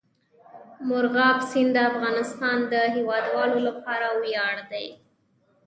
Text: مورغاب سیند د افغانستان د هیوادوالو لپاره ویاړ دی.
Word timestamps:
مورغاب 0.87 1.37
سیند 1.49 1.71
د 1.75 1.77
افغانستان 1.91 2.57
د 2.71 2.73
هیوادوالو 2.95 3.57
لپاره 3.67 4.07
ویاړ 4.21 4.55
دی. 4.71 4.87